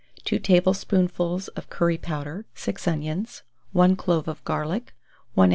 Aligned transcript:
2 0.25 0.39
tablespoonfuls 0.39 1.47
of 1.49 1.69
curry 1.69 1.95
powder, 1.95 2.47
6 2.55 2.87
onions, 2.87 3.43
1 3.73 3.95
clove 3.95 4.27
of 4.27 4.43
garlic, 4.43 4.95
1 5.35 5.49
oz. 5.49 5.49